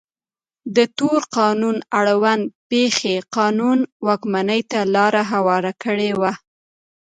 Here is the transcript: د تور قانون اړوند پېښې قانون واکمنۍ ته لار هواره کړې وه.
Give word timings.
د 0.75 0.77
تور 0.97 1.21
قانون 1.37 1.77
اړوند 1.99 2.43
پېښې 2.69 3.15
قانون 3.37 3.79
واکمنۍ 4.07 4.61
ته 4.71 4.79
لار 4.95 5.13
هواره 5.31 5.71
کړې 5.83 6.09
وه. 6.19 6.33